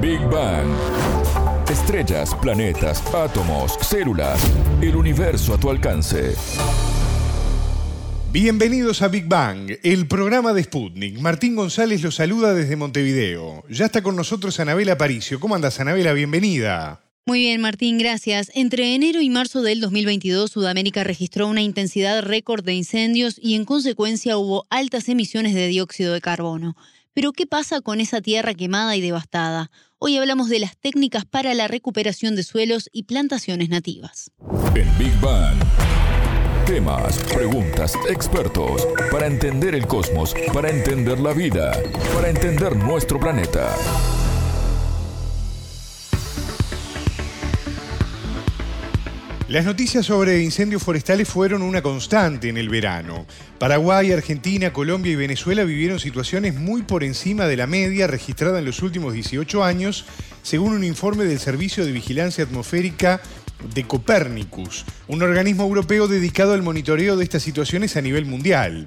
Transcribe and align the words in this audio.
Big 0.00 0.20
Bang. 0.30 0.66
Estrellas, 1.70 2.34
planetas, 2.40 3.02
átomos, 3.14 3.76
células, 3.82 4.40
el 4.80 4.96
universo 4.96 5.52
a 5.52 5.60
tu 5.60 5.68
alcance. 5.68 6.34
Bienvenidos 8.32 9.02
a 9.02 9.08
Big 9.08 9.26
Bang, 9.26 9.70
el 9.82 10.08
programa 10.08 10.54
de 10.54 10.62
Sputnik. 10.62 11.18
Martín 11.18 11.54
González 11.54 12.02
los 12.02 12.14
saluda 12.14 12.54
desde 12.54 12.76
Montevideo. 12.76 13.62
Ya 13.68 13.84
está 13.84 14.00
con 14.02 14.16
nosotros 14.16 14.58
Anabela 14.58 14.96
Paricio. 14.96 15.38
¿Cómo 15.38 15.54
andas, 15.54 15.80
Anabela? 15.80 16.14
Bienvenida. 16.14 17.02
Muy 17.26 17.40
bien, 17.40 17.60
Martín, 17.60 17.98
gracias. 17.98 18.50
Entre 18.54 18.94
enero 18.94 19.20
y 19.20 19.28
marzo 19.28 19.60
del 19.60 19.82
2022, 19.82 20.50
Sudamérica 20.50 21.04
registró 21.04 21.46
una 21.46 21.60
intensidad 21.60 22.22
récord 22.22 22.64
de 22.64 22.72
incendios 22.72 23.38
y 23.38 23.54
en 23.54 23.66
consecuencia 23.66 24.38
hubo 24.38 24.66
altas 24.70 25.10
emisiones 25.10 25.54
de 25.54 25.66
dióxido 25.68 26.14
de 26.14 26.22
carbono. 26.22 26.74
Pero 27.12 27.32
¿qué 27.32 27.46
pasa 27.46 27.80
con 27.80 28.00
esa 28.00 28.20
tierra 28.20 28.54
quemada 28.54 28.94
y 28.94 29.00
devastada? 29.00 29.70
Hoy 29.98 30.16
hablamos 30.16 30.48
de 30.48 30.60
las 30.60 30.76
técnicas 30.76 31.24
para 31.24 31.54
la 31.54 31.66
recuperación 31.66 32.36
de 32.36 32.44
suelos 32.44 32.88
y 32.92 33.04
plantaciones 33.04 33.68
nativas. 33.68 34.30
En 34.74 34.98
Big 34.98 35.20
Bang. 35.20 35.56
Temas, 36.66 37.18
preguntas, 37.34 37.94
expertos, 38.08 38.86
para 39.10 39.26
entender 39.26 39.74
el 39.74 39.88
cosmos, 39.88 40.34
para 40.52 40.70
entender 40.70 41.18
la 41.18 41.32
vida, 41.32 41.72
para 42.14 42.30
entender 42.30 42.76
nuestro 42.76 43.18
planeta. 43.18 43.74
Las 49.50 49.64
noticias 49.64 50.06
sobre 50.06 50.44
incendios 50.44 50.80
forestales 50.80 51.28
fueron 51.28 51.62
una 51.62 51.82
constante 51.82 52.48
en 52.48 52.56
el 52.56 52.68
verano. 52.68 53.26
Paraguay, 53.58 54.12
Argentina, 54.12 54.72
Colombia 54.72 55.10
y 55.10 55.16
Venezuela 55.16 55.64
vivieron 55.64 55.98
situaciones 55.98 56.54
muy 56.54 56.82
por 56.82 57.02
encima 57.02 57.48
de 57.48 57.56
la 57.56 57.66
media 57.66 58.06
registrada 58.06 58.60
en 58.60 58.64
los 58.64 58.80
últimos 58.80 59.12
18 59.12 59.64
años, 59.64 60.04
según 60.44 60.74
un 60.74 60.84
informe 60.84 61.24
del 61.24 61.40
Servicio 61.40 61.84
de 61.84 61.90
Vigilancia 61.90 62.44
Atmosférica 62.44 63.20
de 63.74 63.82
Copernicus, 63.88 64.84
un 65.08 65.20
organismo 65.20 65.64
europeo 65.64 66.06
dedicado 66.06 66.52
al 66.52 66.62
monitoreo 66.62 67.16
de 67.16 67.24
estas 67.24 67.42
situaciones 67.42 67.96
a 67.96 68.02
nivel 68.02 68.26
mundial. 68.26 68.84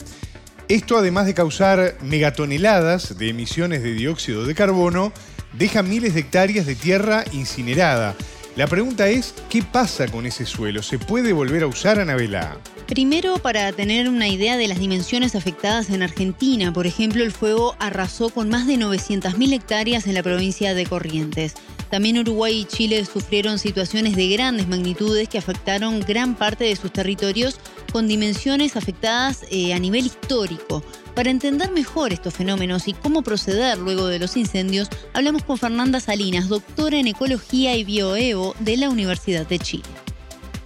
Esto, 0.69 0.97
además 0.97 1.25
de 1.25 1.33
causar 1.33 1.97
megatoneladas 2.01 3.17
de 3.17 3.27
emisiones 3.27 3.83
de 3.83 3.91
dióxido 3.91 4.45
de 4.45 4.55
carbono, 4.55 5.11
deja 5.51 5.83
miles 5.83 6.13
de 6.13 6.21
hectáreas 6.21 6.65
de 6.65 6.75
tierra 6.75 7.25
incinerada, 7.33 8.15
la 8.55 8.67
pregunta 8.67 9.07
es, 9.07 9.33
¿qué 9.49 9.63
pasa 9.63 10.07
con 10.07 10.25
ese 10.25 10.45
suelo? 10.45 10.83
¿Se 10.83 10.99
puede 10.99 11.33
volver 11.33 11.63
a 11.63 11.67
usar, 11.67 11.99
Anabela? 11.99 12.57
Primero, 12.87 13.39
para 13.39 13.71
tener 13.71 14.09
una 14.09 14.27
idea 14.27 14.57
de 14.57 14.67
las 14.67 14.77
dimensiones 14.77 15.35
afectadas 15.35 15.89
en 15.89 16.03
Argentina, 16.03 16.71
por 16.71 16.85
ejemplo, 16.85 17.23
el 17.23 17.31
fuego 17.31 17.75
arrasó 17.79 18.29
con 18.29 18.49
más 18.49 18.67
de 18.67 18.75
900.000 18.75 19.53
hectáreas 19.53 20.05
en 20.05 20.13
la 20.13 20.21
provincia 20.21 20.73
de 20.75 20.85
Corrientes. 20.85 21.55
También 21.93 22.17
Uruguay 22.17 22.61
y 22.61 22.65
Chile 22.65 23.05
sufrieron 23.05 23.59
situaciones 23.59 24.15
de 24.15 24.27
grandes 24.27 24.67
magnitudes 24.67 25.29
que 25.29 25.37
afectaron 25.37 25.99
gran 25.99 26.33
parte 26.33 26.63
de 26.63 26.75
sus 26.75 26.91
territorios 26.91 27.59
con 27.91 28.07
dimensiones 28.07 28.75
afectadas 28.75 29.45
eh, 29.51 29.75
a 29.75 29.77
nivel 29.77 30.07
histórico. 30.07 30.81
Para 31.13 31.29
entender 31.29 31.69
mejor 31.69 32.11
estos 32.11 32.33
fenómenos 32.33 32.87
y 32.87 32.93
cómo 32.93 33.21
proceder 33.21 33.77
luego 33.77 34.07
de 34.07 34.17
los 34.17 34.35
incendios, 34.37 34.89
hablamos 35.13 35.43
con 35.43 35.59
Fernanda 35.59 35.99
Salinas, 35.99 36.49
doctora 36.49 36.97
en 36.97 37.05
Ecología 37.05 37.75
y 37.75 37.83
Bioevo 37.83 38.55
de 38.59 38.75
la 38.77 38.89
Universidad 38.89 39.45
de 39.45 39.59
Chile. 39.59 39.83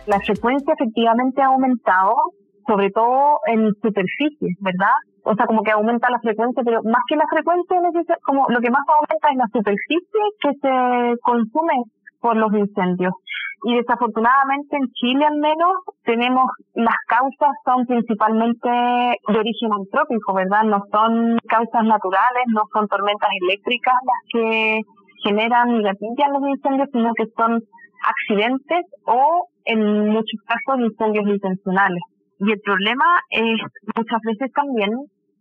La 0.06 0.22
frecuencia 0.22 0.76
efectivamente 0.80 1.42
ha 1.42 1.48
aumentado, 1.48 2.16
sobre 2.68 2.92
todo 2.92 3.40
en 3.48 3.72
superficies, 3.82 4.58
¿verdad? 4.60 4.94
O 5.24 5.34
sea, 5.36 5.46
como 5.46 5.64
que 5.64 5.72
aumenta 5.72 6.10
la 6.10 6.20
frecuencia, 6.20 6.64
pero 6.64 6.82
más 6.84 7.02
que 7.08 7.16
la 7.16 7.26
frecuencia, 7.32 7.78
como 8.24 8.46
lo 8.50 8.60
que 8.60 8.70
más 8.70 8.84
aumenta 8.88 9.30
es 9.32 9.38
la 9.38 9.48
superficie 9.52 10.22
que 10.42 10.52
se 10.62 11.20
consume 11.22 11.84
por 12.20 12.36
los 12.36 12.54
incendios 12.54 13.14
y 13.64 13.76
desafortunadamente 13.76 14.78
en 14.78 14.88
Chile 14.94 15.26
al 15.26 15.38
menos 15.38 15.72
tenemos 16.04 16.46
las 16.76 16.96
causas 17.08 17.50
son 17.66 17.86
principalmente 17.86 18.70
de 18.70 19.40
origen 19.40 19.74
antrópico, 19.74 20.34
¿verdad? 20.34 20.64
No 20.64 20.84
son 20.92 21.38
causas 21.48 21.84
naturales, 21.84 22.44
no 22.54 22.64
son 22.72 22.88
tormentas 22.88 23.30
eléctricas 23.42 23.96
las 24.04 24.22
que 24.32 24.82
generan 25.24 25.72
y 25.72 25.84
gatillan 25.84 26.34
los 26.34 26.50
incendios, 26.50 26.90
sino 26.92 27.12
que 27.16 27.26
son 27.36 27.60
accidentes 28.06 28.86
o 29.06 29.48
en 29.66 30.10
muchos 30.10 30.40
casos 30.46 30.80
incendios 30.80 31.26
intencionales. 31.28 32.04
Y 32.40 32.52
el 32.52 32.60
problema 32.62 33.06
es 33.30 33.60
muchas 33.96 34.22
veces 34.24 34.52
también 34.54 34.92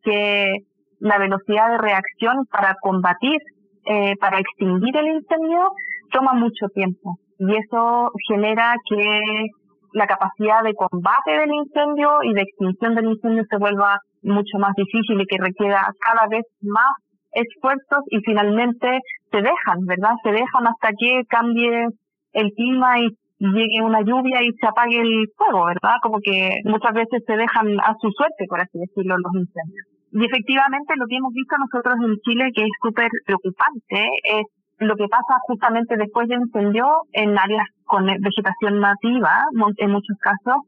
que 0.03 0.59
la 1.01 1.19
velocidad 1.19 1.71
de 1.71 1.79
reacción 1.79 2.47
para 2.51 2.75
combatir, 2.81 3.39
eh, 3.85 4.15
para 4.19 4.39
extinguir 4.39 4.97
el 4.97 5.09
incendio, 5.09 5.71
toma 6.11 6.33
mucho 6.33 6.69
tiempo 6.75 7.19
y 7.39 7.57
eso 7.57 8.11
genera 8.29 8.75
que 8.89 9.47
la 9.93 10.07
capacidad 10.07 10.63
de 10.63 10.75
combate 10.75 11.33
del 11.33 11.53
incendio 11.53 12.23
y 12.23 12.33
de 12.35 12.43
extinción 12.43 12.95
del 12.95 13.07
incendio 13.07 13.45
se 13.49 13.59
vuelva 13.59 13.99
mucho 14.23 14.59
más 14.59 14.75
difícil 14.77 15.21
y 15.21 15.27
que 15.27 15.39
requiera 15.39 15.89
cada 16.01 16.27
vez 16.29 16.45
más 16.63 16.93
esfuerzos 17.33 18.01
y 18.11 18.19
finalmente 18.21 19.01
se 19.31 19.37
dejan, 19.39 19.85
¿verdad? 19.87 20.13
Se 20.23 20.31
dejan 20.31 20.67
hasta 20.67 20.91
que 20.99 21.23
cambie 21.29 21.89
el 22.33 22.51
clima 22.53 23.01
y 23.01 23.09
llegue 23.39 23.83
una 23.83 24.01
lluvia 24.01 24.43
y 24.43 24.53
se 24.53 24.67
apague 24.67 25.01
el 25.01 25.29
fuego, 25.37 25.67
¿verdad? 25.67 25.97
Como 26.03 26.19
que 26.21 26.61
muchas 26.65 26.93
veces 26.95 27.23
se 27.27 27.37
dejan 27.37 27.79
a 27.81 27.95
su 28.01 28.11
suerte, 28.11 28.47
por 28.49 28.61
así 28.61 28.79
decirlo, 28.79 29.17
los 29.19 29.35
incendios. 29.35 29.87
Y 30.13 30.25
efectivamente 30.25 30.95
lo 30.97 31.07
que 31.07 31.17
hemos 31.17 31.33
visto 31.33 31.57
nosotros 31.59 31.97
en 32.03 32.17
Chile, 32.25 32.51
que 32.55 32.63
es 32.63 32.71
súper 32.83 33.09
preocupante, 33.27 34.09
es 34.25 34.45
lo 34.79 34.95
que 34.97 35.09
pasa 35.09 35.39
justamente 35.47 35.97
después 35.97 36.29
de 36.29 36.37
incendio 36.37 36.87
en 37.13 37.37
áreas 37.39 37.67
con 37.85 38.07
vegetación 38.07 38.81
nativa, 38.81 39.45
en 39.77 39.91
muchos 39.91 40.17
casos, 40.21 40.63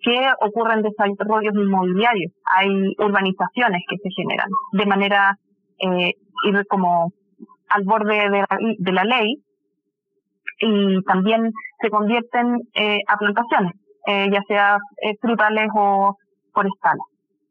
que 0.00 0.18
ocurren 0.40 0.82
desarrollos 0.82 1.54
inmobiliarios. 1.54 2.32
Hay 2.44 2.68
urbanizaciones 2.98 3.82
que 3.88 3.96
se 3.96 4.10
generan 4.16 4.48
de 4.72 4.86
manera 4.86 5.36
eh, 5.78 6.12
como 6.68 7.12
al 7.68 7.84
borde 7.84 8.14
de 8.14 8.38
la, 8.38 8.58
de 8.78 8.92
la 8.92 9.04
ley 9.04 9.36
y 10.62 11.02
también 11.02 11.50
se 11.80 11.90
convierten 11.90 12.60
eh, 12.74 12.98
a 13.08 13.16
plantaciones, 13.16 13.72
eh, 14.06 14.28
ya 14.32 14.40
sea 14.46 14.78
eh, 15.02 15.14
frutales 15.20 15.68
o 15.74 16.16
forestales. 16.54 17.02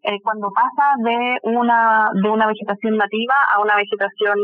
Eh, 0.03 0.17
cuando 0.23 0.49
pasa 0.49 0.95
de 1.03 1.37
una 1.43 2.09
de 2.23 2.29
una 2.29 2.47
vegetación 2.47 2.97
nativa 2.97 3.35
a 3.53 3.61
una 3.61 3.75
vegetación, 3.75 4.39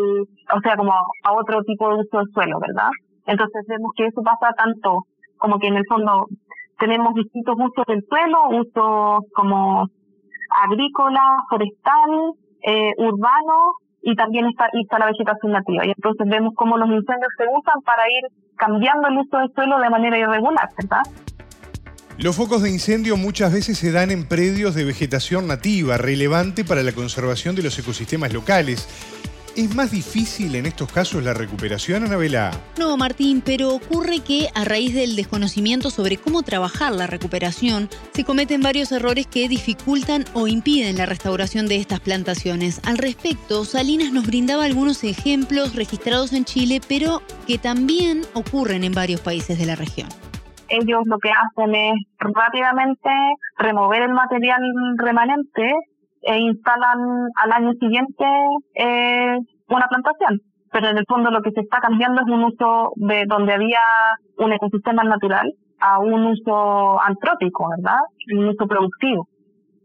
o 0.54 0.60
sea, 0.62 0.76
como 0.76 0.92
a 0.92 1.34
otro 1.34 1.64
tipo 1.64 1.90
de 1.90 2.02
uso 2.02 2.18
del 2.18 2.28
suelo, 2.34 2.60
¿verdad? 2.60 2.90
Entonces 3.26 3.66
vemos 3.68 3.92
que 3.96 4.06
eso 4.06 4.22
pasa 4.22 4.54
tanto 4.56 5.04
como 5.38 5.58
que 5.58 5.68
en 5.68 5.78
el 5.78 5.86
fondo 5.88 6.28
tenemos 6.78 7.16
distintos 7.16 7.56
usos 7.58 7.86
del 7.88 8.04
suelo, 8.08 8.50
usos 8.50 9.24
como 9.34 9.88
agrícola, 10.64 11.44
forestal, 11.50 12.34
eh, 12.62 12.94
urbano 12.98 13.78
y 14.02 14.16
también 14.16 14.46
está, 14.46 14.70
está 14.74 15.00
la 15.00 15.08
vegetación 15.08 15.54
nativa. 15.54 15.86
Y 15.86 15.90
entonces 15.90 16.28
vemos 16.30 16.54
cómo 16.56 16.78
los 16.78 16.90
incendios 16.90 17.32
se 17.38 17.46
usan 17.46 17.82
para 17.82 18.04
ir 18.04 18.30
cambiando 18.58 19.08
el 19.08 19.18
uso 19.20 19.38
del 19.38 19.54
suelo 19.54 19.80
de 19.80 19.90
manera 19.90 20.18
irregular, 20.18 20.70
¿verdad? 20.78 21.02
Los 22.18 22.36
focos 22.36 22.64
de 22.64 22.72
incendio 22.72 23.16
muchas 23.16 23.54
veces 23.54 23.78
se 23.78 23.92
dan 23.92 24.10
en 24.10 24.26
predios 24.26 24.74
de 24.74 24.84
vegetación 24.84 25.48
nativa, 25.48 25.98
relevante 25.98 26.66
para 26.66 26.82
la 26.82 26.92
conservación 26.92 27.56
de 27.56 27.62
los 27.62 27.78
ecosistemas 27.78 28.34
locales. 28.34 28.88
¿Es 29.58 29.76
más 29.76 29.90
difícil 29.90 30.54
en 30.54 30.68
estos 30.68 30.92
casos 30.92 31.24
la 31.24 31.34
recuperación, 31.34 32.04
Anabela? 32.04 32.52
No, 32.78 32.96
Martín, 32.96 33.42
pero 33.44 33.74
ocurre 33.74 34.20
que 34.20 34.50
a 34.54 34.64
raíz 34.64 34.94
del 34.94 35.16
desconocimiento 35.16 35.90
sobre 35.90 36.18
cómo 36.18 36.44
trabajar 36.44 36.94
la 36.94 37.08
recuperación, 37.08 37.90
se 38.12 38.24
cometen 38.24 38.62
varios 38.62 38.92
errores 38.92 39.26
que 39.26 39.50
dificultan 39.50 40.26
o 40.36 40.48
impiden 40.48 40.96
la 40.96 41.08
restauración 41.08 41.66
de 41.66 41.78
estas 41.78 42.02
plantaciones. 42.02 42.82
Al 42.86 43.00
respecto, 43.00 43.66
Salinas 43.66 44.12
nos 44.12 44.28
brindaba 44.28 44.64
algunos 44.64 45.04
ejemplos 45.04 45.76
registrados 45.76 46.34
en 46.34 46.46
Chile, 46.46 46.80
pero 46.88 47.24
que 47.48 47.58
también 47.58 48.22
ocurren 48.36 48.84
en 48.84 48.94
varios 48.94 49.22
países 49.22 49.58
de 49.58 49.66
la 49.66 49.76
región 49.76 50.08
ellos 50.70 51.04
lo 51.06 51.18
que 51.20 51.30
hacen 51.30 51.74
es 51.74 51.94
rápidamente 52.20 53.10
remover 53.58 54.02
el 54.02 54.12
material 54.12 54.60
remanente 54.98 55.64
e 56.22 56.38
instalan 56.38 57.00
al 57.36 57.52
año 57.52 57.72
siguiente 57.80 58.26
eh, 58.76 59.38
una 59.70 59.88
plantación. 59.88 60.42
Pero 60.72 60.90
en 60.90 60.98
el 60.98 61.06
fondo 61.08 61.32
lo 61.32 61.42
que 61.42 61.52
se 61.52 61.62
está 61.62 61.80
cambiando 61.80 62.22
es 62.22 62.28
un 62.28 62.44
uso 62.44 62.92
de 62.96 63.24
donde 63.28 63.54
había 63.54 63.82
un 64.38 64.52
ecosistema 64.52 65.04
natural 65.04 65.54
a 65.80 66.00
un 66.00 66.26
uso 66.26 67.02
antrópico, 67.02 67.70
¿verdad? 67.70 68.00
Un 68.36 68.50
uso 68.50 68.68
productivo. 68.68 69.28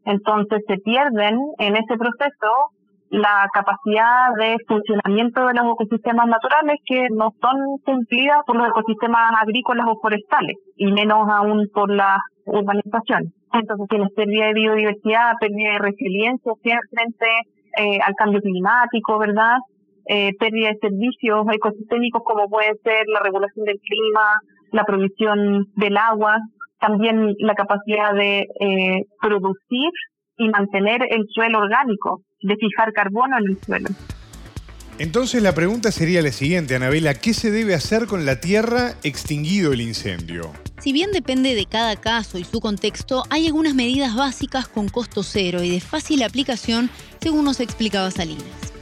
Entonces 0.05 0.63
se 0.67 0.79
pierden 0.79 1.39
en 1.59 1.77
ese 1.77 1.97
proceso 1.97 2.73
la 3.13 3.47
capacidad 3.53 4.33
de 4.39 4.57
funcionamiento 4.67 5.47
de 5.47 5.55
los 5.55 5.75
ecosistemas 5.75 6.27
naturales 6.27 6.77
que 6.85 7.09
no 7.11 7.31
son 7.41 7.79
cumplidas 7.85 8.39
por 8.47 8.57
los 8.57 8.69
ecosistemas 8.69 9.33
agrícolas 9.41 9.87
o 9.89 10.01
forestales, 10.01 10.57
y 10.77 10.91
menos 10.91 11.29
aún 11.29 11.69
por 11.73 11.91
la 11.93 12.19
urbanización. 12.47 13.33
Entonces 13.53 13.87
tienes 13.89 14.09
pérdida 14.17 14.47
de 14.47 14.55
biodiversidad, 14.55 15.35
pérdida 15.39 15.73
de 15.73 15.79
resiliencia 15.79 16.53
frente 16.91 17.27
eh, 17.77 17.99
al 18.03 18.15
cambio 18.15 18.41
climático, 18.41 19.19
¿verdad? 19.19 19.59
eh, 20.07 20.33
pérdida 20.39 20.69
de 20.69 20.79
servicios 20.79 21.47
ecosistémicos 21.53 22.23
como 22.25 22.49
puede 22.49 22.75
ser 22.83 23.07
la 23.07 23.21
regulación 23.21 23.65
del 23.65 23.79
clima, 23.79 24.41
la 24.73 24.85
provisión 24.85 25.67
del 25.77 25.97
agua, 25.97 26.39
también 26.81 27.35
la 27.39 27.55
capacidad 27.55 28.13
de 28.15 28.47
eh, 28.61 29.05
producir 29.21 29.91
y 30.37 30.49
mantener 30.49 31.03
el 31.11 31.27
suelo 31.33 31.61
orgánico, 31.61 32.23
de 32.41 32.57
fijar 32.57 32.93
carbono 32.93 33.39
en 33.39 33.51
el 33.51 33.59
suelo. 33.59 33.89
Entonces 34.99 35.43
la 35.43 35.55
pregunta 35.55 35.91
sería 35.91 36.23
la 36.23 36.31
siguiente, 36.31 36.77
Anabela, 36.77 37.15
¿qué 37.15 37.33
se 37.33 37.51
debe 37.51 37.75
hacer 37.75 38.07
con 38.07 38.27
la 38.27 38.41
tierra 38.41 38.93
extinguido 39.03 39.73
el 39.73 39.81
incendio? 39.81 40.53
Si 40.79 40.93
bien 40.93 41.13
depende 41.13 41.55
de 41.55 41.67
cada 41.67 41.97
caso 41.97 42.39
y 42.39 42.45
su 42.45 42.61
contexto, 42.61 43.23
hay 43.31 43.47
algunas 43.47 43.75
medidas 43.75 44.15
básicas 44.15 44.69
con 44.69 44.89
costo 44.89 45.23
cero 45.23 45.63
y 45.63 45.71
de 45.71 45.81
fácil 45.81 46.23
aplicación, 46.23 46.91
según 47.21 47.45
nos 47.45 47.61
explicaba 47.61 48.11
Salinas 48.11 48.73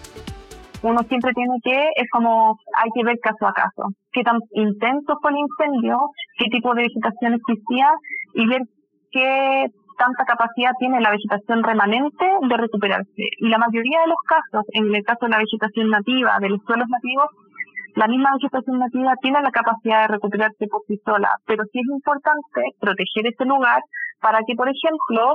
uno 0.83 1.01
siempre 1.09 1.33
tiene 1.35 1.55
que, 1.63 1.77
es 1.97 2.09
como, 2.11 2.59
hay 2.77 2.91
que 2.95 3.05
ver 3.05 3.19
caso 3.21 3.47
a 3.47 3.53
caso, 3.53 3.93
qué 4.13 4.23
tan 4.23 4.39
intenso 4.53 5.19
fue 5.21 5.31
el 5.31 5.39
incendio, 5.39 5.99
qué 6.39 6.47
tipo 6.51 6.75
de 6.75 6.83
vegetación 6.83 7.35
existía 7.35 7.89
y 8.35 8.47
ver 8.47 8.63
qué 9.11 9.67
tanta 10.01 10.25
capacidad 10.25 10.73
tiene 10.79 11.01
la 11.01 11.11
vegetación 11.11 11.63
remanente 11.63 12.25
de 12.49 12.57
recuperarse. 12.57 13.25
Y 13.39 13.49
la 13.49 13.59
mayoría 13.59 14.01
de 14.01 14.09
los 14.09 14.23
casos, 14.25 14.65
en 14.73 14.95
el 14.95 15.05
caso 15.05 15.27
de 15.27 15.33
la 15.33 15.45
vegetación 15.45 15.91
nativa, 15.91 16.39
de 16.41 16.49
los 16.49 16.61
suelos 16.65 16.89
nativos, 16.89 17.29
la 17.97 18.09
misma 18.09 18.33
vegetación 18.41 18.79
nativa 18.79 19.13
tiene 19.21 19.43
la 19.43 19.51
capacidad 19.51 20.03
de 20.03 20.15
recuperarse 20.15 20.67
por 20.71 20.81
sí 20.89 20.97
sola, 21.05 21.29
pero 21.45 21.65
sí 21.71 21.81
es 21.81 21.89
importante 21.93 22.63
proteger 22.81 23.27
ese 23.27 23.45
lugar 23.45 23.83
para 24.23 24.39
que, 24.47 24.55
por 24.55 24.69
ejemplo, 24.69 25.35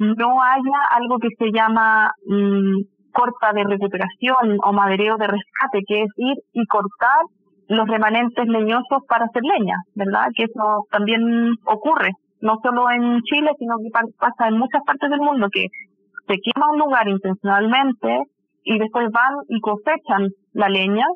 no 0.00 0.42
haya 0.42 0.78
algo 0.90 1.18
que 1.18 1.28
se 1.38 1.52
llama 1.52 2.10
mm, 2.26 2.80
corta 3.12 3.52
de 3.52 3.64
recuperación 3.64 4.58
o 4.64 4.72
madereo 4.72 5.16
de 5.18 5.26
rescate, 5.26 5.84
que 5.86 6.02
es 6.04 6.10
ir 6.16 6.36
y 6.52 6.64
cortar 6.66 7.20
los 7.68 7.86
remanentes 7.88 8.46
leñosos 8.46 9.04
para 9.08 9.26
hacer 9.26 9.42
leña, 9.42 9.76
¿verdad? 9.94 10.28
Que 10.36 10.44
eso 10.44 10.86
también 10.90 11.22
ocurre, 11.64 12.10
no 12.44 12.60
solo 12.62 12.90
en 12.90 13.22
Chile, 13.22 13.50
sino 13.58 13.76
que 13.78 13.90
pasa 14.18 14.48
en 14.48 14.58
muchas 14.58 14.82
partes 14.84 15.08
del 15.08 15.20
mundo, 15.20 15.48
que 15.50 15.66
se 16.28 16.36
quema 16.44 16.70
un 16.70 16.78
lugar 16.78 17.08
intencionalmente 17.08 18.20
y 18.62 18.78
después 18.78 19.10
van 19.10 19.34
y 19.48 19.60
cosechan 19.60 20.28
la 20.52 20.68
leña 20.68 21.06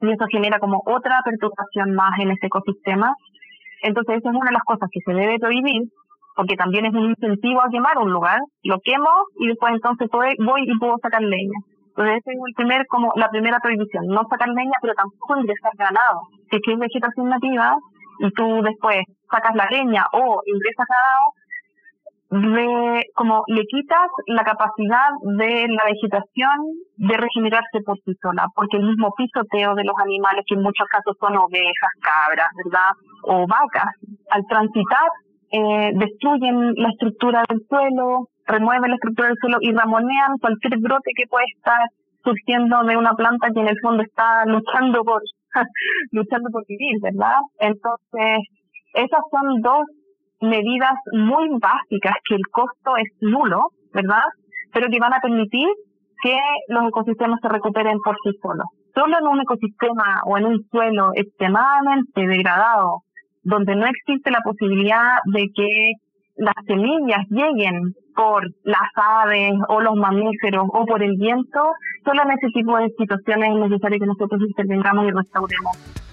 y 0.00 0.12
eso 0.12 0.24
genera 0.30 0.60
como 0.60 0.80
otra 0.86 1.18
perturbación 1.24 1.92
más 1.94 2.18
en 2.20 2.30
ese 2.30 2.46
ecosistema. 2.46 3.12
Entonces, 3.82 4.18
esa 4.18 4.30
es 4.30 4.36
una 4.36 4.46
de 4.46 4.58
las 4.58 4.62
cosas 4.62 4.88
que 4.92 5.00
se 5.04 5.12
debe 5.12 5.38
prohibir 5.38 5.82
porque 6.36 6.54
también 6.54 6.86
es 6.86 6.94
un 6.94 7.10
incentivo 7.10 7.60
a 7.60 7.68
quemar 7.68 7.98
un 7.98 8.12
lugar, 8.12 8.38
lo 8.62 8.78
quemo 8.80 9.10
y 9.40 9.48
después 9.48 9.74
entonces 9.74 10.08
voy, 10.10 10.62
y 10.64 10.78
puedo 10.78 10.96
sacar 11.02 11.20
leña. 11.20 11.58
Entonces 11.88 12.22
esa 12.22 12.30
es 12.30 12.78
el 12.78 12.86
como 12.86 13.12
la 13.16 13.28
primera 13.28 13.58
prohibición, 13.58 14.06
no 14.06 14.22
sacar 14.30 14.48
leña, 14.48 14.78
pero 14.80 14.94
tampoco 14.94 15.36
ingresar 15.36 15.72
ganado. 15.76 16.20
Si 16.48 16.56
es 16.56 16.62
que 16.64 16.72
es 16.72 16.78
vegetación 16.78 17.28
nativa 17.28 17.76
y 18.20 18.30
tú 18.30 18.62
después 18.62 19.02
sacas 19.30 19.54
la 19.54 19.66
leña 19.70 20.06
o 20.12 20.42
ingresas 20.46 20.86
ganado, 20.88 21.32
como 23.14 23.42
le 23.48 23.62
quitas 23.66 24.08
la 24.26 24.44
capacidad 24.44 25.10
de 25.22 25.66
la 25.68 25.84
vegetación 25.84 26.56
de 26.96 27.16
regenerarse 27.16 27.80
por 27.84 27.98
sí 28.04 28.12
sola, 28.22 28.46
porque 28.54 28.76
el 28.76 28.86
mismo 28.86 29.12
pisoteo 29.16 29.74
de 29.74 29.84
los 29.84 29.96
animales, 29.98 30.44
que 30.46 30.54
en 30.54 30.62
muchos 30.62 30.86
casos 30.88 31.16
son 31.18 31.36
ovejas, 31.36 31.90
cabras, 32.00 32.48
¿verdad? 32.64 32.90
O 33.24 33.46
vacas, 33.48 33.90
al 34.30 34.44
transitar 34.48 35.08
eh, 35.52 35.90
destruyen 35.94 36.74
la 36.76 36.90
estructura 36.90 37.42
del 37.48 37.60
suelo, 37.68 38.28
remueven 38.46 38.90
la 38.90 38.96
estructura 38.96 39.28
del 39.28 39.38
suelo 39.40 39.58
y 39.60 39.72
ramonean 39.72 40.38
cualquier 40.40 40.78
brote 40.78 41.10
que 41.16 41.26
puede 41.26 41.46
estar 41.56 41.82
surgiendo 42.22 42.84
de 42.84 42.96
una 42.96 43.12
planta 43.14 43.48
que 43.52 43.60
en 43.60 43.68
el 43.68 43.80
fondo 43.80 44.02
está 44.02 44.44
luchando 44.46 45.02
por 45.02 45.22
luchando 46.12 46.50
por 46.50 46.64
vivir, 46.68 47.00
¿verdad? 47.02 47.40
Entonces, 47.58 48.38
esas 48.94 49.20
son 49.30 49.60
dos 49.60 49.84
medidas 50.40 50.94
muy 51.12 51.48
básicas 51.60 52.14
que 52.28 52.34
el 52.34 52.46
costo 52.50 52.96
es 52.96 53.08
nulo, 53.20 53.68
¿verdad? 53.92 54.24
Pero 54.72 54.88
que 54.88 54.98
van 54.98 55.14
a 55.14 55.20
permitir 55.20 55.68
que 56.22 56.36
los 56.68 56.88
ecosistemas 56.88 57.40
se 57.40 57.48
recuperen 57.48 57.98
por 58.04 58.16
sí 58.22 58.30
solos. 58.42 58.66
Solo 58.94 59.18
en 59.18 59.26
un 59.26 59.40
ecosistema 59.40 60.22
o 60.26 60.36
en 60.38 60.46
un 60.46 60.64
suelo 60.70 61.10
extremadamente 61.14 62.26
degradado 62.26 63.02
donde 63.42 63.74
no 63.74 63.86
existe 63.86 64.30
la 64.30 64.40
posibilidad 64.44 65.18
de 65.32 65.46
que 65.54 65.92
las 66.36 66.54
semillas 66.66 67.26
lleguen 67.30 67.94
por 68.14 68.44
las 68.64 68.90
aves 68.94 69.52
o 69.68 69.80
los 69.80 69.94
mamíferos 69.94 70.66
o 70.72 70.84
por 70.84 71.02
el 71.02 71.16
viento, 71.16 71.60
solo 72.04 72.22
en 72.22 72.30
ese 72.32 72.48
tipo 72.52 72.76
de 72.76 72.88
situaciones 72.98 73.50
es 73.50 73.56
necesario 73.56 73.98
que 73.98 74.06
nosotros 74.06 74.40
intervengamos 74.42 75.06
y 75.06 75.10
restauremos. 75.10 76.09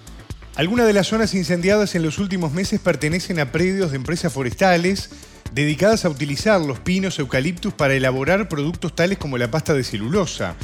Algunas 0.57 0.87
de 0.87 0.93
las 0.93 1.05
zonas 1.05 1.35
incendiadas 1.35 1.93
en 1.93 2.01
los 2.01 2.17
últimos 2.17 2.51
meses 2.51 2.79
pertenecen 2.79 3.39
a 3.39 3.51
predios 3.51 3.91
de 3.91 3.97
empresas 3.97 4.33
forestales 4.33 5.13
dedicadas 5.53 6.03
a 6.03 6.09
utilizar 6.09 6.59
los 6.59 6.79
pinos 6.79 7.19
eucaliptus 7.19 7.75
para 7.75 7.93
elaborar 7.93 8.49
productos 8.49 8.95
tales 8.95 9.19
como 9.19 9.37
la 9.37 9.51
pasta 9.51 9.75
de 9.75 9.83
celulosa. 9.83 10.55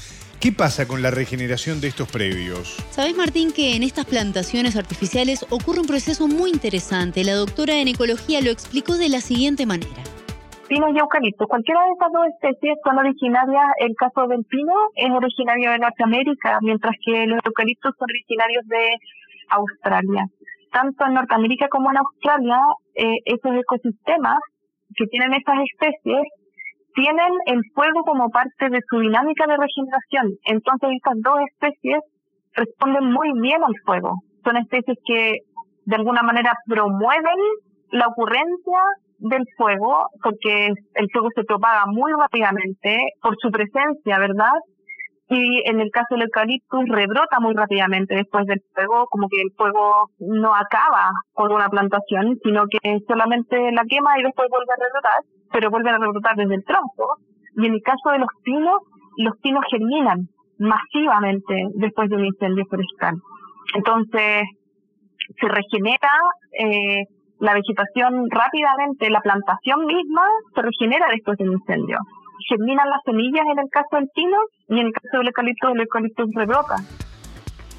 ¿Qué 0.41 0.51
pasa 0.51 0.87
con 0.87 1.03
la 1.03 1.11
regeneración 1.11 1.79
de 1.79 1.89
estos 1.89 2.11
predios? 2.11 2.75
Sabés, 2.89 3.15
Martín, 3.15 3.53
que 3.53 3.75
en 3.75 3.83
estas 3.83 4.05
plantaciones 4.05 4.75
artificiales 4.77 5.45
ocurre 5.51 5.81
un 5.81 5.85
proceso 5.85 6.27
muy 6.27 6.49
interesante. 6.49 7.23
La 7.23 7.35
doctora 7.35 7.79
en 7.79 7.87
ecología 7.87 8.41
lo 8.41 8.49
explicó 8.49 8.97
de 8.97 9.09
la 9.09 9.21
siguiente 9.21 9.67
manera. 9.67 10.01
Pino 10.67 10.89
y 10.89 10.97
eucalipto. 10.97 11.45
Cualquiera 11.45 11.81
de 11.85 11.91
estas 11.91 12.11
dos 12.11 12.25
especies 12.33 12.79
son 12.83 12.97
originarias, 12.97 13.69
el 13.77 13.93
caso 13.93 14.25
del 14.25 14.43
pino 14.45 14.73
es 14.95 15.11
originario 15.11 15.69
de 15.69 15.77
Norteamérica, 15.77 16.57
mientras 16.63 16.95
que 17.05 17.27
los 17.27 17.39
eucaliptos 17.45 17.93
son 17.99 18.07
originarios 18.09 18.65
de 18.65 18.97
Australia. 19.49 20.25
Tanto 20.71 21.05
en 21.05 21.13
Norteamérica 21.13 21.67
como 21.69 21.91
en 21.91 21.97
Australia, 21.97 22.59
eh, 22.95 23.17
esos 23.25 23.55
ecosistemas 23.55 24.39
que 24.95 25.05
tienen 25.07 25.33
estas 25.33 25.57
especies 25.71 26.23
tienen 26.95 27.33
el 27.47 27.61
fuego 27.73 28.03
como 28.03 28.29
parte 28.29 28.69
de 28.69 28.79
su 28.89 28.99
dinámica 28.99 29.45
de 29.47 29.57
regeneración. 29.57 30.37
Entonces 30.45 30.89
estas 30.95 31.15
dos 31.21 31.39
especies 31.51 31.99
responden 32.53 33.11
muy 33.11 33.31
bien 33.39 33.63
al 33.63 33.73
fuego. 33.85 34.13
Son 34.43 34.57
especies 34.57 34.97
que 35.05 35.37
de 35.85 35.95
alguna 35.95 36.21
manera 36.21 36.53
promueven 36.67 37.39
la 37.91 38.07
ocurrencia 38.07 38.79
del 39.19 39.43
fuego, 39.57 40.07
porque 40.21 40.67
el 40.67 41.07
fuego 41.11 41.29
se 41.35 41.43
propaga 41.43 41.85
muy 41.87 42.11
rápidamente 42.11 42.97
por 43.21 43.35
su 43.41 43.49
presencia, 43.51 44.19
¿verdad? 44.19 44.53
Y 45.35 45.67
en 45.67 45.79
el 45.79 45.89
caso 45.89 46.07
del 46.11 46.23
eucaliptus 46.23 46.85
rebrota 46.89 47.39
muy 47.39 47.55
rápidamente 47.55 48.15
después 48.15 48.45
del 48.45 48.61
fuego, 48.73 49.07
como 49.09 49.27
que 49.29 49.41
el 49.41 49.51
fuego 49.57 50.09
no 50.19 50.53
acaba 50.53 51.09
con 51.33 51.51
una 51.51 51.69
plantación, 51.69 52.37
sino 52.43 52.65
que 52.69 52.99
solamente 53.07 53.71
la 53.71 53.83
quema 53.89 54.19
y 54.19 54.23
después 54.23 54.47
vuelve 54.49 54.73
a 54.73 54.83
rebrotar 54.83 55.23
pero 55.53 55.69
vuelven 55.69 55.93
a 55.93 55.99
rebrotar 55.99 56.35
desde 56.35 56.55
el 56.55 56.65
tronco. 56.65 57.17
Y 57.55 57.67
en 57.67 57.73
el 57.75 57.81
caso 57.83 58.09
de 58.11 58.19
los 58.19 58.29
pinos, 58.43 58.81
los 59.17 59.37
pinos 59.37 59.63
germinan 59.69 60.27
masivamente 60.57 61.53
después 61.75 62.09
de 62.09 62.15
un 62.15 62.25
incendio 62.25 62.65
forestal. 62.65 63.15
Entonces, 63.75 64.43
se 65.39 65.47
regenera 65.47 66.11
eh, 66.59 67.03
la 67.39 67.53
vegetación 67.53 68.29
rápidamente, 68.29 69.09
la 69.09 69.21
plantación 69.21 69.85
misma 69.85 70.23
se 70.55 70.61
regenera 70.61 71.07
después 71.11 71.37
del 71.37 71.53
incendio. 71.53 71.97
Germinan 72.49 72.89
las 72.89 73.01
semillas 73.05 73.45
en 73.51 73.59
el 73.59 73.69
caso 73.69 73.95
del 73.95 74.09
pino 74.13 74.37
y 74.69 74.79
en 74.79 74.87
el 74.87 74.93
caso 74.93 75.17
del 75.17 75.27
eucalipto, 75.27 75.69
el 75.69 75.81
eucalipto 75.81 76.25
rebrota. 76.33 76.75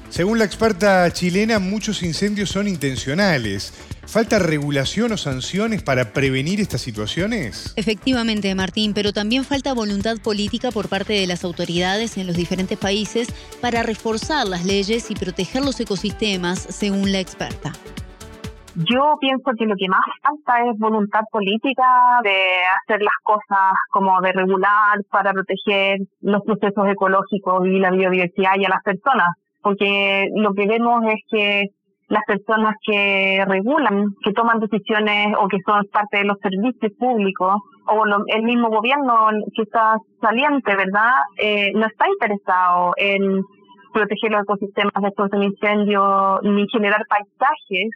Según 0.09 0.39
la 0.39 0.45
experta 0.45 1.11
chilena, 1.11 1.59
muchos 1.59 2.03
incendios 2.03 2.49
son 2.49 2.67
intencionales. 2.67 3.73
¿Falta 4.07 4.39
regulación 4.39 5.11
o 5.11 5.17
sanciones 5.17 5.81
para 5.81 6.13
prevenir 6.13 6.61
estas 6.61 6.81
situaciones? 6.81 7.73
Efectivamente, 7.75 8.53
Martín, 8.55 8.93
pero 8.93 9.11
también 9.11 9.43
falta 9.43 9.73
voluntad 9.73 10.17
política 10.19 10.71
por 10.71 10.87
parte 10.89 11.13
de 11.13 11.27
las 11.27 11.43
autoridades 11.43 12.17
en 12.17 12.27
los 12.27 12.37
diferentes 12.37 12.77
países 12.77 13.27
para 13.61 13.83
reforzar 13.83 14.47
las 14.47 14.63
leyes 14.63 15.09
y 15.09 15.15
proteger 15.15 15.65
los 15.65 15.79
ecosistemas, 15.79 16.59
según 16.59 17.11
la 17.11 17.19
experta. 17.19 17.73
Yo 18.75 19.15
pienso 19.21 19.51
que 19.57 19.65
lo 19.65 19.75
que 19.77 19.87
más 19.87 20.01
falta 20.21 20.69
es 20.69 20.77
voluntad 20.77 21.21
política 21.31 22.19
de 22.23 22.35
hacer 22.81 23.01
las 23.01 23.15
cosas 23.23 23.71
como 23.89 24.19
de 24.19 24.33
regular 24.33 24.99
para 25.09 25.31
proteger 25.31 25.99
los 26.19 26.41
procesos 26.41 26.85
ecológicos 26.89 27.65
y 27.67 27.79
la 27.79 27.91
biodiversidad 27.91 28.55
y 28.57 28.65
a 28.65 28.69
las 28.69 28.83
personas, 28.83 29.29
porque 29.61 30.27
lo 30.35 30.53
que 30.53 30.67
vemos 30.67 31.05
es 31.07 31.21
que 31.31 31.63
las 32.09 32.23
personas 32.27 32.75
que 32.85 33.45
regulan, 33.47 34.07
que 34.21 34.33
toman 34.33 34.59
decisiones 34.59 35.33
o 35.39 35.47
que 35.47 35.57
son 35.65 35.85
parte 35.91 36.17
de 36.17 36.25
los 36.25 36.37
servicios 36.39 36.91
públicos, 36.99 37.55
o 37.87 38.03
el 38.27 38.43
mismo 38.43 38.69
gobierno 38.69 39.29
que 39.55 39.61
está 39.61 39.95
saliente, 40.19 40.75
¿verdad? 40.75 41.13
Eh, 41.37 41.71
no 41.73 41.85
está 41.85 42.07
interesado 42.09 42.91
en 42.97 43.41
proteger 43.93 44.31
los 44.31 44.41
ecosistemas 44.41 44.93
de 45.01 45.37
un 45.37 45.43
incendio 45.43 46.39
ni 46.43 46.67
generar 46.67 47.01
paisajes 47.07 47.89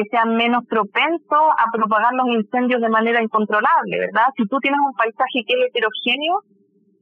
que 0.00 0.08
sean 0.10 0.36
menos 0.36 0.64
propensos 0.66 1.44
a 1.58 1.70
propagar 1.72 2.12
los 2.14 2.28
incendios 2.28 2.80
de 2.80 2.88
manera 2.88 3.22
incontrolable, 3.22 3.98
¿verdad? 3.98 4.32
Si 4.36 4.46
tú 4.46 4.58
tienes 4.60 4.80
un 4.80 4.94
paisaje 4.94 5.44
que 5.46 5.52
es 5.52 5.68
heterogéneo, 5.68 6.40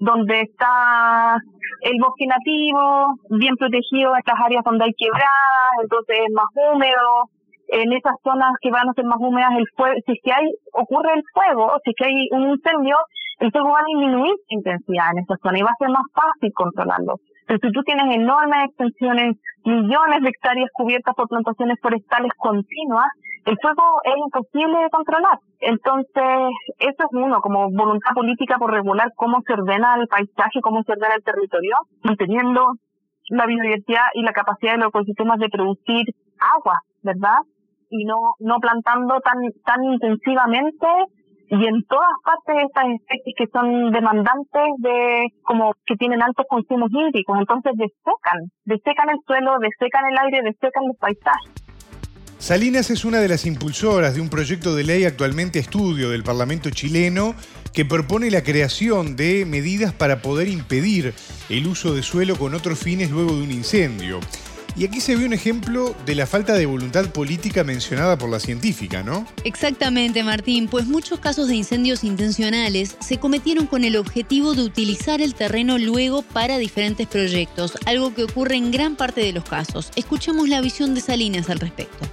donde 0.01 0.41
está 0.43 1.37
el 1.83 1.97
bosque 2.01 2.27
nativo, 2.27 3.15
bien 3.31 3.55
protegido 3.57 4.11
en 4.15 4.23
las 4.27 4.41
áreas 4.45 4.65
donde 4.65 4.85
hay 4.85 4.95
quebradas, 4.97 5.73
entonces 5.83 6.19
es 6.27 6.35
más 6.35 6.47
húmedo. 6.55 7.31
En 7.69 7.93
esas 7.93 8.15
zonas 8.25 8.53
que 8.63 8.71
van 8.71 8.89
a 8.89 8.95
ser 8.95 9.05
más 9.05 9.19
húmedas, 9.21 9.51
el 9.59 9.67
fuego, 9.77 9.95
si 10.07 10.13
es 10.13 10.19
que 10.25 10.33
hay, 10.33 10.47
ocurre 10.73 11.13
el 11.15 11.23
fuego, 11.35 11.77
si 11.85 11.91
es 11.91 11.97
que 11.99 12.07
hay 12.07 12.29
un 12.31 12.49
incendio, 12.49 12.97
el 13.41 13.53
fuego 13.53 13.69
va 13.71 13.81
a 13.81 13.85
disminuir 13.87 14.33
su 14.49 14.55
intensidad 14.57 15.13
en 15.13 15.23
esa 15.23 15.37
zona 15.43 15.59
y 15.59 15.63
va 15.63 15.71
a 15.71 15.85
ser 15.85 15.91
más 15.91 16.07
fácil 16.15 16.51
controlarlo. 16.55 17.21
Pero 17.49 17.61
si 17.63 17.73
tú 17.73 17.83
tienes 17.83 18.15
enormes 18.15 18.67
extensiones, 18.67 19.37
millones 19.65 20.21
de 20.21 20.29
hectáreas 20.29 20.69
cubiertas 20.75 21.15
por 21.15 21.29
plantaciones 21.29 21.79
forestales 21.81 22.31
continuas, 22.37 23.09
el 23.47 23.57
fuego 23.63 23.83
es 24.05 24.15
imposible 24.19 24.79
de 24.83 24.91
controlar. 24.91 25.39
Entonces, 25.61 26.53
eso 26.79 27.03
es 27.03 27.13
uno, 27.13 27.41
como 27.41 27.71
voluntad 27.71 28.13
política 28.15 28.59
por 28.59 28.71
regular 28.71 29.11
cómo 29.17 29.41
se 29.47 29.55
ordena 29.55 29.97
el 29.97 30.07
paisaje, 30.09 30.61
cómo 30.61 30.83
se 30.83 30.93
ordena 30.93 31.15
el 31.15 31.25
territorio, 31.25 31.77
manteniendo 32.03 32.75
la 33.31 33.47
biodiversidad 33.47 34.13
y 34.13 34.23
la 34.23 34.33
capacidad 34.33 34.73
de 34.73 34.79
los 34.81 34.89
ecosistemas 34.89 35.39
de 35.39 35.49
producir 35.49 36.05
agua, 36.39 36.81
¿verdad? 37.03 37.39
Y 37.89 38.05
no, 38.05 38.35
no 38.41 38.59
plantando 38.59 39.21
tan, 39.21 39.39
tan 39.65 39.85
intensivamente 39.85 40.87
y 41.51 41.67
en 41.67 41.83
todas 41.89 42.13
partes 42.25 42.65
estas 42.69 42.85
especies 43.01 43.35
que 43.37 43.47
son 43.53 43.91
demandantes 43.91 44.69
de 44.79 45.29
como 45.43 45.73
que 45.87 45.97
tienen 45.97 46.23
altos 46.23 46.45
consumos 46.49 46.91
hídricos, 46.93 47.39
entonces 47.39 47.73
desecan, 47.77 48.53
desecan 48.65 49.09
el 49.11 49.19
suelo, 49.27 49.57
desecan 49.61 50.05
el 50.13 50.19
aire, 50.19 50.43
desecan 50.43 50.85
los 50.87 50.97
paisajes. 50.99 51.69
Salinas 52.39 52.91
es 52.91 53.05
una 53.05 53.19
de 53.19 53.29
las 53.29 53.47
impulsoras 53.47 54.15
de 54.15 54.21
un 54.21 54.29
proyecto 54.29 54.77
de 54.77 54.85
ley 54.85 55.05
actualmente 55.05 55.59
estudio 55.59 56.11
del 56.11 56.23
Parlamento 56.23 56.71
chileno 56.71 57.35
que 57.73 57.85
propone 57.85 58.31
la 58.31 58.43
creación 58.43 59.17
de 59.17 59.45
medidas 59.45 59.93
para 59.93 60.23
poder 60.23 60.49
impedir 60.49 61.15
el 61.49 61.67
uso 61.67 61.95
de 61.95 62.03
suelo 62.03 62.37
con 62.37 62.55
otros 62.55 62.79
fines 62.79 63.11
luego 63.11 63.35
de 63.35 63.43
un 63.43 63.51
incendio. 63.51 64.21
Y 64.79 64.87
aquí 64.87 65.01
se 65.01 65.17
ve 65.17 65.27
un 65.27 65.33
ejemplo 65.33 65.95
de 66.07 66.15
la 66.15 66.27
falta 66.27 66.53
de 66.53 66.65
voluntad 66.65 67.13
política 67.13 67.65
mencionada 67.65 68.17
por 68.17 68.31
la 68.31 68.39
científica, 68.39 69.03
¿no? 69.03 69.27
Exactamente, 69.45 70.23
Martín, 70.23 70.69
pues 70.69 70.87
muchos 70.87 71.19
casos 71.19 71.49
de 71.49 71.57
incendios 71.57 72.05
intencionales 72.05 72.97
se 73.01 73.19
cometieron 73.19 73.67
con 73.67 73.83
el 73.83 73.97
objetivo 73.97 74.55
de 74.55 74.63
utilizar 74.63 75.21
el 75.21 75.35
terreno 75.35 75.79
luego 75.79 76.23
para 76.23 76.59
diferentes 76.59 77.09
proyectos, 77.09 77.77
algo 77.87 78.15
que 78.15 78.23
ocurre 78.25 78.55
en 78.55 78.71
gran 78.71 78.95
parte 78.95 79.21
de 79.21 79.33
los 79.33 79.45
casos. 79.45 79.91
Escuchemos 79.97 80.49
la 80.49 80.61
visión 80.61 80.95
de 80.95 81.01
Salinas 81.01 81.51
al 81.51 81.59
respecto 81.59 82.07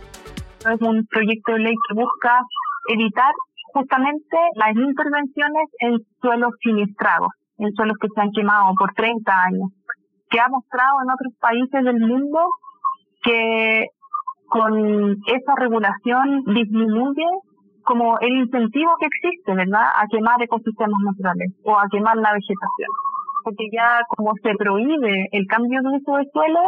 es 0.73 0.81
un 0.81 1.05
proyecto 1.05 1.53
de 1.53 1.59
ley 1.59 1.75
que 1.87 1.93
busca 1.93 2.41
evitar 2.89 3.33
justamente 3.73 4.37
las 4.55 4.75
intervenciones 4.75 5.67
en 5.79 5.99
suelos 6.21 6.53
siniestrados, 6.61 7.29
en 7.57 7.71
suelos 7.73 7.97
que 8.01 8.07
se 8.13 8.21
han 8.21 8.31
quemado 8.31 8.73
por 8.77 8.93
30 8.93 9.31
años, 9.31 9.69
que 10.29 10.39
ha 10.39 10.49
mostrado 10.49 10.97
en 11.03 11.09
otros 11.11 11.33
países 11.39 11.83
del 11.83 11.99
mundo 11.99 12.39
que 13.23 13.87
con 14.47 15.17
esa 15.27 15.55
regulación 15.57 16.43
disminuye 16.45 17.25
como 17.83 18.17
el 18.19 18.35
incentivo 18.37 18.91
que 18.99 19.07
existe, 19.07 19.53
¿verdad?, 19.53 19.89
a 19.95 20.07
quemar 20.07 20.41
ecosistemas 20.41 20.99
naturales 21.05 21.53
o 21.63 21.77
a 21.77 21.87
quemar 21.89 22.17
la 22.17 22.33
vegetación. 22.33 22.89
Porque 23.43 23.69
ya 23.71 24.01
como 24.09 24.33
se 24.41 24.55
prohíbe 24.55 25.29
el 25.31 25.45
cambio 25.45 25.81
de 25.81 25.97
uso 25.97 26.17
de 26.17 26.25
suelo, 26.33 26.59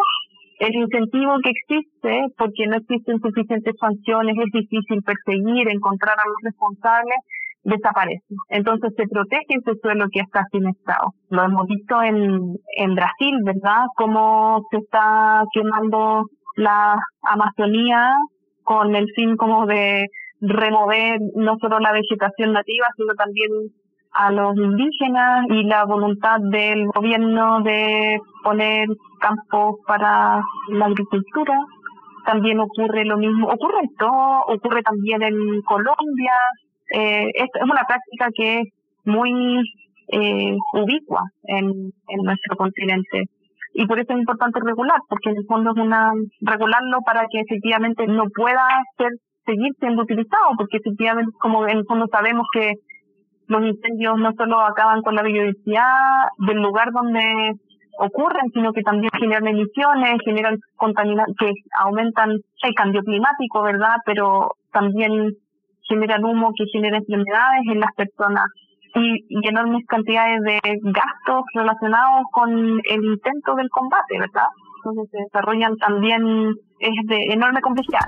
el 0.60 0.74
incentivo 0.74 1.38
que 1.44 1.52
existe, 1.52 2.34
porque 2.38 2.68
no 2.68 2.78
existen 2.78 3.20
suficientes 3.20 3.76
sanciones, 3.80 4.36
es 4.38 4.52
difícil 4.54 5.04
perseguir, 5.04 5.70
encontrar 5.70 6.18
a 6.18 6.28
los 6.28 6.38
responsables, 6.44 7.18
desaparece. 7.64 8.24
Entonces 8.50 8.94
se 8.96 9.08
protege 9.08 9.46
ese 9.50 9.80
suelo 9.82 10.06
que 10.12 10.22
está 10.22 10.46
sin 10.52 10.68
estado. 10.68 11.14
Lo 11.30 11.44
hemos 11.44 11.68
visto 11.68 12.02
en, 12.02 12.56
en 12.78 12.96
Brasil, 12.96 13.38
¿verdad? 13.44 13.86
Cómo 13.96 14.62
se 14.72 14.78
está 14.78 15.44
quemando 15.54 16.26
la 16.56 16.98
Amazonía 17.24 18.14
con 18.64 18.96
el 18.96 19.08
fin 19.16 19.38
como 19.38 19.66
de 19.66 20.08
remover 20.42 21.20
no 21.36 21.56
solo 21.60 21.80
la 21.80 21.94
vegetación 21.94 22.54
nativa, 22.54 22.88
sino 22.96 23.14
también 23.16 23.50
a 24.12 24.32
los 24.32 24.56
indígenas 24.58 25.46
y 25.50 25.64
la 25.64 25.86
voluntad 25.86 26.40
del 26.40 26.88
gobierno 26.88 27.62
de 27.62 28.20
poner 28.44 28.88
campos 29.20 29.76
para 29.86 30.42
la 30.70 30.86
agricultura. 30.86 31.58
También 32.26 32.60
ocurre 32.60 33.06
lo 33.06 33.18
mismo, 33.18 33.48
ocurre 33.48 33.80
en 33.84 33.96
todo, 33.96 34.42
ocurre 34.48 34.82
también 34.82 35.22
en 35.22 35.62
Colombia. 35.62 36.34
Eh, 36.94 37.32
es, 37.34 37.50
una 37.62 37.84
práctica 37.84 38.30
que 38.36 38.60
es 38.60 38.68
muy 39.06 39.62
eh, 40.10 40.56
ubicua 40.74 41.24
en, 41.44 41.92
en 42.08 42.24
nuestro 42.24 42.56
continente 42.56 43.26
y 43.74 43.86
por 43.86 44.00
eso 44.00 44.14
es 44.14 44.20
importante 44.20 44.60
regular, 44.60 45.00
porque 45.08 45.30
en 45.30 45.38
el 45.38 45.46
fondo 45.46 45.72
es 45.72 45.78
una 45.78 46.12
regularlo 46.42 47.00
para 47.06 47.28
que 47.30 47.42
efectivamente 47.42 48.08
no 48.08 48.24
pueda 48.36 48.66
ser 48.98 49.12
seguir 49.46 49.72
siendo 49.80 50.02
utilizado, 50.02 50.50
porque 50.58 50.78
efectivamente 50.78 51.32
como 51.40 51.68
en 51.68 51.78
el 51.78 51.86
fondo 51.86 52.08
sabemos 52.12 52.48
que 52.52 52.74
los 53.48 53.64
incendios 53.64 54.18
no 54.18 54.32
solo 54.34 54.60
acaban 54.62 55.04
con 55.04 55.16
la 55.16 55.22
biodiversidad 55.22 56.26
del 56.40 56.58
lugar 56.58 56.92
donde 56.92 57.54
ocurren, 58.00 58.50
sino 58.52 58.74
que 58.74 58.82
también 58.82 59.12
generan 59.20 59.48
emisiones, 59.48 60.22
generan 60.26 60.58
contaminación, 60.76 61.36
que 61.38 61.54
aumentan 61.80 62.32
el 62.32 62.74
cambio 62.76 63.02
climático, 63.04 63.62
¿verdad? 63.62 63.98
Pero 64.06 64.56
también 64.72 65.34
generan 65.88 66.24
humo 66.24 66.52
que 66.58 66.66
genera 66.72 66.98
enfermedades 66.98 67.64
en 67.72 67.80
las 67.80 67.92
personas 67.96 68.46
y, 68.96 69.26
y, 69.30 69.48
enormes 69.48 69.84
cantidades 69.88 70.42
de 70.42 70.60
gastos 70.84 71.44
relacionados 71.54 72.24
con 72.32 72.50
el 72.50 73.04
intento 73.04 73.56
del 73.56 73.70
combate, 73.70 74.20
¿verdad? 74.20 74.48
Entonces 74.78 75.12
se 75.12 75.24
desarrollan 75.24 75.76
también, 75.78 76.56
es 76.80 77.08
de 77.08 77.34
enorme 77.34 77.62
complejidad. 77.62 78.08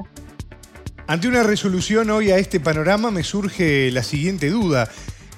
Ante 1.07 1.27
una 1.27 1.41
resolución 1.41 2.12
hoy 2.12 2.29
a 2.29 2.38
este 2.38 2.59
panorama 2.59 3.09
me 3.09 3.24
surge 3.24 3.89
la 3.91 4.03
siguiente 4.03 4.50
duda. 4.50 4.88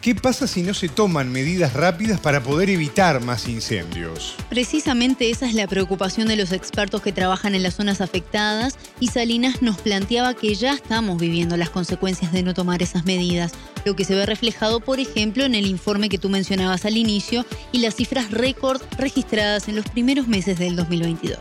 ¿Qué 0.02 0.16
pasa 0.16 0.48
si 0.48 0.64
no 0.64 0.74
se 0.74 0.90
toman 0.90 1.32
medidas 1.32 1.76
rápidas 1.76 2.20
para 2.20 2.40
poder 2.40 2.72
evitar 2.72 3.22
más 3.24 3.48
incendios? 3.48 4.36
Precisamente 4.50 5.30
esa 5.30 5.46
es 5.46 5.54
la 5.54 5.68
preocupación 5.68 6.28
de 6.28 6.36
los 6.36 6.54
expertos 6.54 7.04
que 7.04 7.12
trabajan 7.12 7.54
en 7.54 7.62
las 7.62 7.76
zonas 7.76 8.02
afectadas 8.02 8.80
y 9.00 9.10
Salinas 9.10 9.62
nos 9.62 9.80
planteaba 9.80 10.34
que 10.34 10.56
ya 10.56 10.74
estamos 10.74 11.20
viviendo 11.20 11.56
las 11.56 11.70
consecuencias 11.70 12.34
de 12.34 12.42
no 12.42 12.56
tomar 12.56 12.82
esas 12.82 13.06
medidas, 13.06 13.54
lo 13.86 13.96
que 13.96 14.04
se 14.04 14.16
ve 14.16 14.26
reflejado, 14.26 14.80
por 14.80 15.00
ejemplo, 15.00 15.44
en 15.44 15.54
el 15.54 15.68
informe 15.68 16.10
que 16.10 16.18
tú 16.18 16.30
mencionabas 16.30 16.84
al 16.88 16.98
inicio 16.98 17.46
y 17.72 17.82
las 17.82 17.94
cifras 17.94 18.32
récord 18.32 18.82
registradas 18.98 19.70
en 19.70 19.76
los 19.76 19.88
primeros 19.88 20.28
meses 20.28 20.58
del 20.58 20.78
2022 20.78 21.38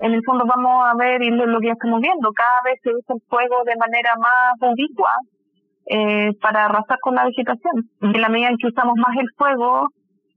en 0.00 0.14
el 0.14 0.24
fondo 0.24 0.46
vamos 0.46 0.82
a 0.88 0.96
ver 0.96 1.22
y 1.22 1.28
lo 1.30 1.60
que 1.60 1.70
estamos 1.70 2.00
viendo, 2.00 2.32
cada 2.32 2.62
vez 2.64 2.80
se 2.82 2.88
usa 2.88 3.14
el 3.14 3.22
fuego 3.28 3.62
de 3.66 3.76
manera 3.76 4.16
más 4.16 4.72
ubicua, 4.72 5.12
eh, 5.86 6.32
para 6.40 6.66
arrasar 6.66 6.98
con 7.00 7.14
la 7.14 7.24
vegetación. 7.24 7.90
En 8.00 8.20
la 8.20 8.28
medida 8.28 8.48
en 8.48 8.56
que 8.56 8.68
usamos 8.68 8.96
más 8.96 9.16
el 9.18 9.28
fuego, 9.36 9.88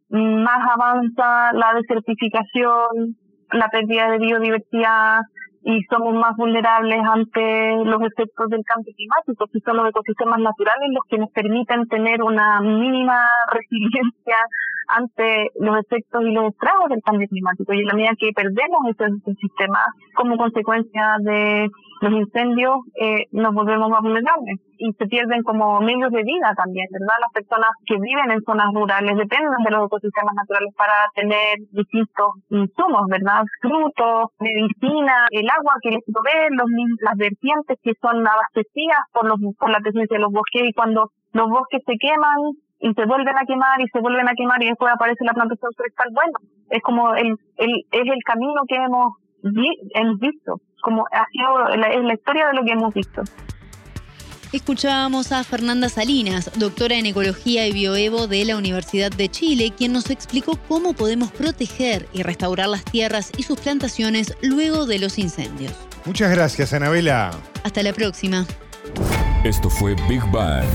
más 0.10 0.60
avanza 0.72 1.54
la 1.54 1.74
desertificación, 1.74 3.18
la 3.52 3.68
pérdida 3.70 4.10
de 4.12 4.20
biodiversidad 4.20 5.22
y 5.66 5.82
somos 5.90 6.14
más 6.16 6.36
vulnerables 6.36 7.00
ante 7.06 7.78
los 7.86 8.02
efectos 8.02 8.50
del 8.50 8.64
cambio 8.66 8.94
climático, 8.96 9.46
que 9.52 9.60
son 9.64 9.78
los 9.78 9.90
ecosistemas 9.90 10.40
naturales 10.40 10.90
los 10.92 11.06
que 11.10 11.18
nos 11.18 11.32
permiten 11.32 11.88
tener 11.88 12.22
una 12.22 12.60
mínima 12.62 13.26
resiliencia 13.52 14.38
ante 14.88 15.50
los 15.60 15.78
efectos 15.80 16.24
y 16.24 16.32
los 16.32 16.52
estragos 16.52 16.90
del 16.90 17.02
cambio 17.04 17.28
climático. 17.28 17.74
Y 17.74 17.80
en 17.80 17.88
la 17.88 17.94
medida 17.94 18.18
que 18.18 18.32
perdemos 18.36 18.82
ese 18.90 19.06
ecosistema 19.06 19.86
como 20.16 20.38
consecuencia 20.38 21.18
de 21.20 21.70
los 22.02 22.14
incendios, 22.14 22.78
eh, 23.00 23.26
nos 23.32 23.54
volvemos 23.54 23.90
más 23.90 24.02
vulnerables 24.02 24.60
y 24.78 24.92
se 24.94 25.06
pierden 25.08 25.44
como 25.44 25.80
medios 25.80 26.12
de 26.12 26.24
vida 26.24 26.54
también, 26.58 26.88
¿verdad? 26.92 27.16
Las 27.22 27.32
personas 27.32 27.72
que 27.86 27.96
viven 27.96 28.32
en 28.32 28.44
zonas 28.44 28.68
rurales 28.74 29.16
dependen 29.16 29.64
de 29.64 29.72
los 29.72 29.88
ecosistemas 29.88 30.36
naturales 30.36 30.74
para 30.76 31.08
tener 31.16 31.56
distintos 31.72 32.44
insumos, 32.50 33.08
¿verdad? 33.08 33.44
Frutos, 33.62 34.36
medicina, 34.40 35.28
el 35.32 35.48
agua 35.50 35.80
que 35.82 35.92
les 35.92 36.04
provee, 36.04 36.52
los, 36.52 36.68
las 37.00 37.16
vertientes 37.16 37.80
que 37.82 37.94
son 38.02 38.28
abastecidas 38.28 39.00
por, 39.14 39.26
los, 39.26 39.40
por 39.58 39.70
la 39.70 39.80
presencia 39.80 40.18
de 40.18 40.24
los 40.24 40.32
bosques 40.32 40.64
y 40.68 40.74
cuando 40.74 41.12
los 41.34 41.50
bosques 41.50 41.82
se 41.86 41.96
queman, 41.98 42.38
y 42.84 42.94
se 42.94 43.06
vuelven 43.06 43.38
a 43.38 43.46
quemar 43.48 43.80
y 43.80 43.88
se 43.88 44.00
vuelven 44.02 44.28
a 44.28 44.34
quemar 44.36 44.62
y 44.62 44.68
después 44.68 44.92
aparece 44.94 45.24
la 45.24 45.34
plantación 45.34 45.72
forestal. 45.76 46.10
Bueno, 46.12 46.34
es 46.70 46.82
como 46.84 47.16
el, 47.16 47.28
el, 47.56 47.72
es 47.92 48.08
el 48.12 48.22
camino 48.26 48.62
que 48.68 48.76
hemos, 48.76 49.14
hemos 49.96 50.20
visto, 50.20 50.60
como 50.82 51.06
ha 51.10 51.26
sido 51.32 51.78
la, 51.78 51.88
es 51.88 52.04
la 52.04 52.14
historia 52.14 52.48
de 52.48 52.54
lo 52.56 52.64
que 52.66 52.72
hemos 52.74 52.94
visto. 52.94 53.22
Escuchábamos 54.52 55.32
a 55.32 55.46
Fernanda 55.46 55.88
Salinas, 55.88 56.52
doctora 56.60 56.96
en 56.96 57.06
Ecología 57.06 57.66
y 57.68 57.72
Bioevo 57.72 58.28
de 58.28 58.44
la 58.44 58.58
Universidad 58.58 59.12
de 59.12 59.30
Chile, 59.30 59.72
quien 59.76 59.94
nos 59.94 60.12
explicó 60.12 60.60
cómo 60.68 60.94
podemos 60.94 61.32
proteger 61.32 62.08
y 62.12 62.22
restaurar 62.22 62.68
las 62.68 62.84
tierras 62.84 63.32
y 63.38 63.44
sus 63.44 63.62
plantaciones 63.62 64.38
luego 64.44 64.86
de 64.86 65.00
los 65.00 65.18
incendios. 65.18 65.74
Muchas 66.06 66.30
gracias, 66.36 66.74
Anabela. 66.74 67.32
Hasta 67.64 67.82
la 67.82 67.94
próxima. 67.94 68.46
Esto 69.46 69.70
fue 69.70 69.96
Big 70.10 70.22
Bang 70.32 70.66